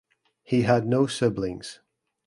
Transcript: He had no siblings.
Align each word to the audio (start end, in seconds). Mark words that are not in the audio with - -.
He 0.41 0.63
had 0.63 0.87
no 0.87 1.05
siblings. 1.05 1.79